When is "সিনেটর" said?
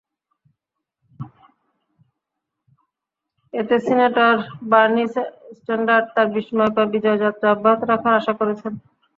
3.79-4.35